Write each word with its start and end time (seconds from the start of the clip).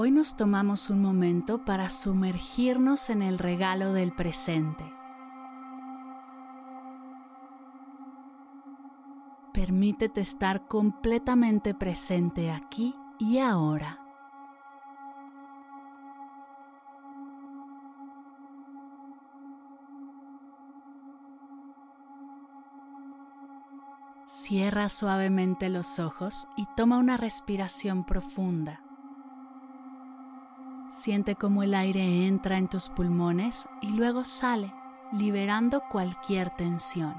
Hoy 0.00 0.12
nos 0.12 0.36
tomamos 0.36 0.90
un 0.90 1.02
momento 1.02 1.64
para 1.64 1.90
sumergirnos 1.90 3.10
en 3.10 3.20
el 3.20 3.36
regalo 3.36 3.92
del 3.92 4.12
presente. 4.12 4.84
Permítete 9.52 10.20
estar 10.20 10.68
completamente 10.68 11.74
presente 11.74 12.52
aquí 12.52 12.94
y 13.18 13.38
ahora. 13.38 13.98
Cierra 24.28 24.90
suavemente 24.90 25.68
los 25.68 25.98
ojos 25.98 26.46
y 26.56 26.68
toma 26.76 26.98
una 26.98 27.16
respiración 27.16 28.04
profunda. 28.04 28.87
Siente 30.90 31.36
cómo 31.36 31.62
el 31.62 31.74
aire 31.74 32.26
entra 32.26 32.58
en 32.58 32.68
tus 32.68 32.88
pulmones 32.88 33.68
y 33.80 33.90
luego 33.90 34.24
sale, 34.24 34.72
liberando 35.12 35.82
cualquier 35.90 36.50
tensión. 36.50 37.14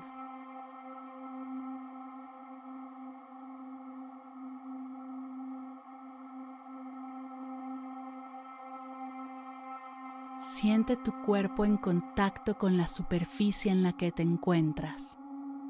Siente 10.39 10.97
tu 10.97 11.11
cuerpo 11.21 11.63
en 11.63 11.77
contacto 11.77 12.57
con 12.57 12.75
la 12.75 12.87
superficie 12.87 13.71
en 13.71 13.83
la 13.83 13.93
que 13.93 14.11
te 14.11 14.23
encuentras. 14.23 15.17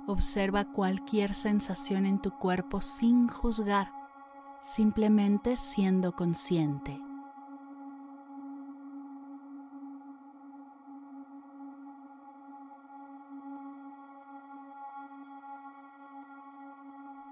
Observa 0.07 0.65
cualquier 0.65 1.35
sensación 1.35 2.05
en 2.05 2.19
tu 2.19 2.31
cuerpo 2.31 2.81
sin 2.81 3.27
juzgar, 3.27 3.91
simplemente 4.61 5.57
siendo 5.57 6.13
consciente. 6.13 6.99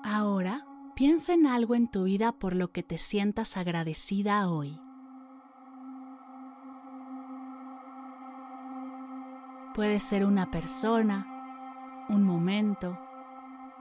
Ahora 0.04 0.66
piensa 0.96 1.34
en 1.34 1.48
algo 1.48 1.76
en 1.76 1.88
tu 1.88 2.04
vida 2.04 2.32
por 2.32 2.56
lo 2.56 2.72
que 2.72 2.84
te 2.84 2.98
sientas 2.98 3.58
agradecida 3.58 4.50
hoy. 4.50 4.80
Puede 9.76 10.00
ser 10.00 10.26
una 10.26 10.50
persona, 10.50 12.06
un 12.10 12.24
momento, 12.24 12.98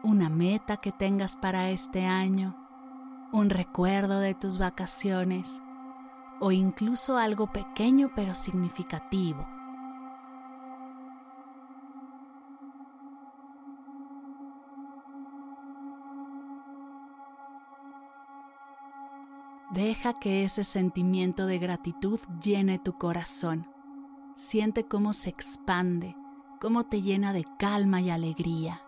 una 0.02 0.28
meta 0.28 0.76
que 0.76 0.92
tengas 0.92 1.36
para 1.36 1.70
este 1.70 2.04
año, 2.04 2.54
un 3.32 3.48
recuerdo 3.48 4.20
de 4.20 4.34
tus 4.34 4.58
vacaciones 4.58 5.62
o 6.40 6.52
incluso 6.52 7.16
algo 7.16 7.50
pequeño 7.50 8.10
pero 8.14 8.34
significativo. 8.34 9.55
Deja 19.70 20.18
que 20.20 20.44
ese 20.44 20.62
sentimiento 20.62 21.46
de 21.46 21.58
gratitud 21.58 22.20
llene 22.40 22.78
tu 22.78 22.92
corazón. 22.92 23.66
Siente 24.36 24.84
cómo 24.84 25.12
se 25.12 25.28
expande, 25.28 26.14
cómo 26.60 26.84
te 26.84 27.02
llena 27.02 27.32
de 27.32 27.44
calma 27.58 28.00
y 28.00 28.10
alegría. 28.10 28.80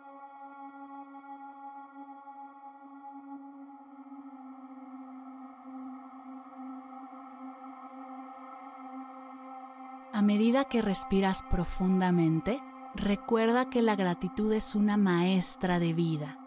A 10.12 10.22
medida 10.22 10.64
que 10.64 10.80
respiras 10.80 11.42
profundamente, 11.42 12.62
recuerda 12.94 13.68
que 13.68 13.82
la 13.82 13.96
gratitud 13.96 14.52
es 14.52 14.74
una 14.74 14.96
maestra 14.96 15.78
de 15.80 15.92
vida. 15.92 16.38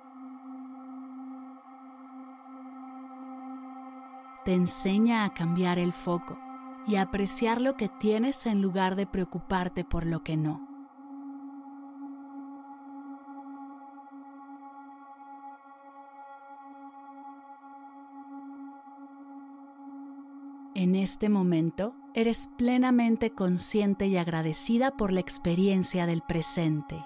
Te 4.44 4.53
enseña 4.53 5.25
a 5.25 5.34
cambiar 5.34 5.79
el 5.79 5.94
foco 5.94 6.38
y 6.88 6.96
a 6.96 7.03
apreciar 7.03 7.62
lo 7.62 7.75
que 7.75 7.90
tienes 7.90 8.46
en 8.46 8.62
lugar 8.62 8.96
de 8.96 9.06
preocuparte 9.06 9.84
por 9.84 10.06
lo 10.06 10.24
que 10.24 10.38
no. 10.38 10.68
En 20.74 20.96
este 20.96 21.30
momento, 21.30 21.94
eres 22.13 22.50
plenamente 22.57 23.31
consciente 23.31 24.07
y 24.07 24.18
agradecida 24.18 24.91
por 24.91 25.12
la 25.12 25.19
experiencia 25.19 26.06
del 26.06 26.22
presente. 26.22 27.06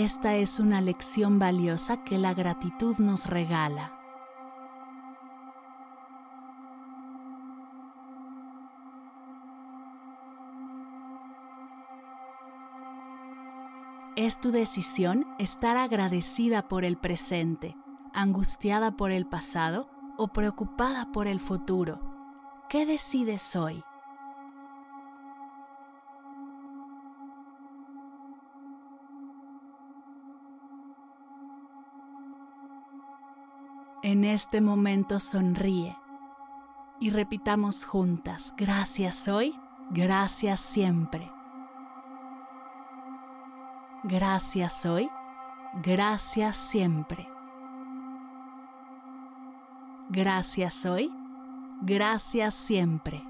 Esta 0.00 0.34
es 0.36 0.58
una 0.58 0.80
lección 0.80 1.38
valiosa 1.38 2.04
que 2.04 2.16
la 2.16 2.32
gratitud 2.32 2.96
nos 2.96 3.26
regala. 3.26 3.92
Es 14.16 14.40
tu 14.40 14.52
decisión 14.52 15.26
estar 15.38 15.76
agradecida 15.76 16.66
por 16.66 16.86
el 16.86 16.96
presente, 16.96 17.76
angustiada 18.14 18.96
por 18.96 19.10
el 19.10 19.26
pasado 19.26 19.90
o 20.16 20.28
preocupada 20.28 21.12
por 21.12 21.26
el 21.26 21.40
futuro. 21.40 22.00
¿Qué 22.70 22.86
decides 22.86 23.54
hoy? 23.54 23.84
En 34.02 34.24
este 34.24 34.60
momento 34.60 35.20
sonríe, 35.20 35.96
y 37.00 37.10
repitamos 37.10 37.84
juntas, 37.86 38.54
gracias 38.56 39.26
hoy, 39.26 39.58
gracias 39.90 40.60
siempre. 40.60 41.30
Gracias 44.04 44.84
hoy, 44.86 45.10
gracias 45.82 46.56
siempre. 46.56 47.26
Gracias 50.10 50.84
hoy, 50.86 51.12
gracias 51.82 52.54
siempre. 52.54 53.29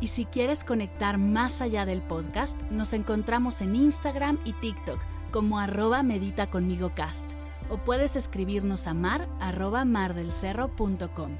Y 0.00 0.08
si 0.08 0.24
quieres 0.24 0.64
conectar 0.64 1.18
más 1.18 1.60
allá 1.60 1.84
del 1.84 2.00
podcast, 2.02 2.60
nos 2.70 2.92
encontramos 2.92 3.60
en 3.60 3.76
Instagram 3.76 4.38
y 4.44 4.54
TikTok 4.54 4.98
como 5.30 5.58
arroba 5.58 6.02
medita 6.02 6.50
conmigo 6.50 6.92
cast 6.94 7.30
o 7.70 7.78
puedes 7.78 8.16
escribirnos 8.16 8.86
a 8.86 8.94
mar 8.94 9.26
arroba 9.40 9.84
mardelcerro.com. 9.84 11.36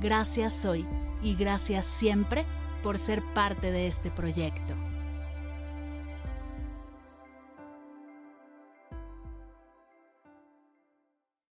Gracias 0.00 0.64
hoy 0.64 0.86
y 1.22 1.34
gracias 1.34 1.86
siempre 1.86 2.44
por 2.82 2.98
ser 2.98 3.22
parte 3.34 3.72
de 3.72 3.86
este 3.86 4.10
proyecto. 4.10 4.74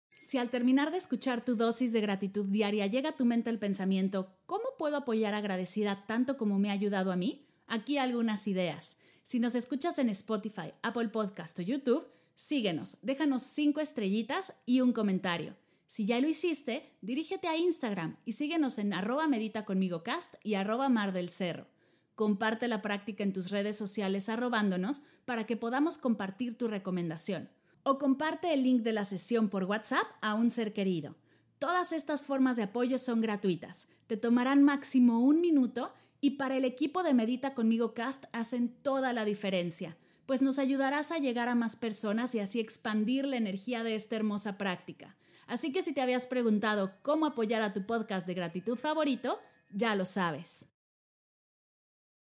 Si 0.10 0.38
al 0.38 0.50
terminar 0.50 0.92
de 0.92 0.98
escuchar 0.98 1.44
tu 1.44 1.58
dosis 1.58 1.92
de 1.92 2.00
gratitud 2.00 2.46
diaria 2.46 2.88
llega 2.88 3.10
a 3.10 3.16
tu 3.18 3.26
mente 3.26 3.50
el 3.50 3.60
pensamiento, 3.60 4.34
¿cómo 4.46 4.61
puedo 4.81 4.98
apoyar 4.98 5.36
agradecida 5.36 6.07
tanto 6.07 6.38
como 6.38 6.57
me 6.57 6.72
ha 6.72 6.74
ayudado 6.74 7.12
a 7.12 7.16
mí? 7.16 7.45
Aquí 7.68 8.00
algunas 8.00 8.48
ideas. 8.48 8.98
Si 9.22 9.39
nos 9.39 9.54
escuchas 9.54 10.00
en 10.00 10.10
Spotify, 10.10 10.74
Apple 10.81 11.10
Podcast 11.10 11.60
o 11.60 11.62
YouTube, 11.62 12.07
síguenos, 12.33 12.98
déjanos 13.04 13.44
cinco 13.44 13.80
estrellitas 13.80 14.54
y 14.66 14.81
un 14.81 14.92
comentario. 14.92 15.56
Si 15.86 16.07
ya 16.07 16.19
lo 16.19 16.28
hiciste, 16.28 16.95
dirígete 17.01 17.48
a 17.48 17.57
Instagram 17.57 18.18
y 18.25 18.31
síguenos 18.31 18.80
en 18.80 18.92
arroba 18.94 19.28
medita 19.28 19.66
conmigo 19.66 20.01
cast 20.01 20.33
y 20.44 20.56
arroba 20.56 20.89
mar 20.89 21.13
del 21.13 21.30
cerro. 21.30 21.68
Comparte 22.16 22.68
la 22.68 22.81
práctica 22.81 23.24
en 23.24 23.33
tus 23.33 23.51
redes 23.51 23.78
sociales 23.78 24.30
arrobándonos 24.30 25.04
para 25.25 25.45
que 25.45 25.57
podamos 25.57 26.00
compartir 26.00 26.57
tu 26.57 26.68
recomendación 26.68 27.51
o 27.83 28.00
comparte 28.00 28.51
el 28.51 28.63
link 28.63 28.81
de 28.81 28.94
la 28.94 29.06
sesión 29.06 29.48
por 29.48 29.66
WhatsApp 29.66 30.07
a 30.22 30.33
un 30.33 30.50
ser 30.50 30.74
querido. 30.74 31.16
Todas 31.62 31.92
estas 31.92 32.24
formas 32.24 32.58
de 32.58 32.63
apoyo 32.63 32.98
son 32.98 33.22
gratuitas, 33.22 33.88
te 34.08 34.18
tomarán 34.18 34.63
máximo 34.63 35.19
un 35.19 35.42
minuto 35.42 35.94
y 36.19 36.31
para 36.31 36.58
el 36.58 36.66
equipo 36.66 37.04
de 37.04 37.13
Medita 37.13 37.54
conmigo 37.54 37.94
Cast 37.94 38.24
hacen 38.31 38.69
toda 38.81 39.13
la 39.13 39.25
diferencia, 39.25 39.96
pues 40.25 40.42
nos 40.42 40.58
ayudarás 40.58 41.12
a 41.12 41.19
llegar 41.19 41.50
a 41.50 41.54
más 41.54 41.75
personas 41.75 42.34
y 42.34 42.40
así 42.40 42.60
expandir 42.60 43.28
la 43.28 43.38
energía 43.38 43.84
de 43.84 43.94
esta 43.94 44.16
hermosa 44.16 44.58
práctica. 44.58 45.16
Así 45.46 45.72
que 45.72 45.84
si 45.84 45.94
te 45.94 46.02
habías 46.02 46.25
preguntado 46.25 46.90
cómo 47.04 47.28
apoyar 47.28 47.62
a 47.62 47.74
tu 47.74 47.86
podcast 47.86 48.25
de 48.25 48.34
gratitud 48.34 48.75
favorito, 48.75 49.38
ya 49.72 49.96
lo 49.96 50.06
sabes. 50.06 50.66